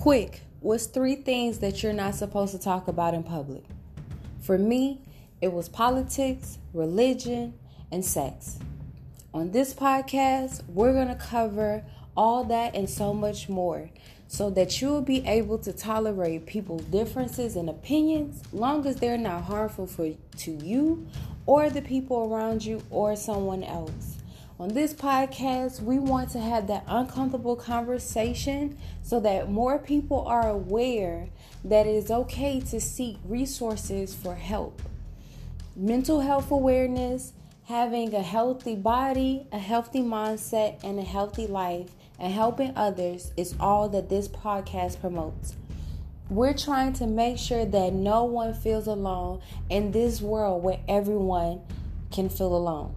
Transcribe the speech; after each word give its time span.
Quick, 0.00 0.40
what's 0.60 0.86
three 0.86 1.14
things 1.14 1.58
that 1.58 1.82
you're 1.82 1.92
not 1.92 2.14
supposed 2.14 2.52
to 2.52 2.58
talk 2.58 2.88
about 2.88 3.12
in 3.12 3.22
public? 3.22 3.62
For 4.40 4.56
me, 4.56 5.02
it 5.42 5.52
was 5.52 5.68
politics, 5.68 6.56
religion, 6.72 7.52
and 7.92 8.02
sex. 8.02 8.58
On 9.34 9.50
this 9.50 9.74
podcast, 9.74 10.66
we're 10.68 10.94
going 10.94 11.08
to 11.08 11.16
cover 11.16 11.84
all 12.16 12.44
that 12.44 12.74
and 12.74 12.88
so 12.88 13.12
much 13.12 13.50
more 13.50 13.90
so 14.26 14.48
that 14.48 14.80
you'll 14.80 15.02
be 15.02 15.22
able 15.26 15.58
to 15.58 15.70
tolerate 15.70 16.46
people's 16.46 16.84
differences 16.84 17.54
and 17.54 17.68
opinions 17.68 18.42
long 18.54 18.86
as 18.86 18.96
they're 18.96 19.18
not 19.18 19.42
harmful 19.44 19.86
for 19.86 20.14
to 20.38 20.50
you 20.50 21.06
or 21.44 21.68
the 21.68 21.82
people 21.82 22.32
around 22.32 22.64
you 22.64 22.82
or 22.88 23.14
someone 23.16 23.62
else. 23.62 24.19
On 24.60 24.68
this 24.68 24.92
podcast, 24.92 25.80
we 25.80 25.98
want 25.98 26.28
to 26.32 26.38
have 26.38 26.66
that 26.66 26.84
uncomfortable 26.86 27.56
conversation 27.56 28.76
so 29.02 29.18
that 29.20 29.50
more 29.50 29.78
people 29.78 30.26
are 30.26 30.50
aware 30.50 31.30
that 31.64 31.86
it 31.86 31.94
is 31.94 32.10
okay 32.10 32.60
to 32.60 32.78
seek 32.78 33.16
resources 33.24 34.14
for 34.14 34.34
help. 34.34 34.82
Mental 35.74 36.20
health 36.20 36.50
awareness, 36.50 37.32
having 37.68 38.14
a 38.14 38.20
healthy 38.20 38.76
body, 38.76 39.46
a 39.50 39.58
healthy 39.58 40.02
mindset, 40.02 40.84
and 40.84 40.98
a 40.98 41.04
healthy 41.04 41.46
life, 41.46 41.92
and 42.18 42.30
helping 42.30 42.76
others 42.76 43.32
is 43.38 43.54
all 43.58 43.88
that 43.88 44.10
this 44.10 44.28
podcast 44.28 45.00
promotes. 45.00 45.54
We're 46.28 46.52
trying 46.52 46.92
to 46.94 47.06
make 47.06 47.38
sure 47.38 47.64
that 47.64 47.94
no 47.94 48.24
one 48.24 48.52
feels 48.52 48.86
alone 48.86 49.40
in 49.70 49.92
this 49.92 50.20
world 50.20 50.62
where 50.62 50.80
everyone 50.86 51.62
can 52.12 52.28
feel 52.28 52.54
alone. 52.54 52.94